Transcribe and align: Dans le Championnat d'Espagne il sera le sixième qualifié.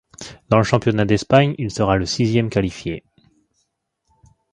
Dans 0.49 0.57
le 0.57 0.63
Championnat 0.63 1.05
d'Espagne 1.05 1.53
il 1.59 1.69
sera 1.69 1.95
le 1.97 2.07
sixième 2.07 2.49
qualifié. 2.49 3.03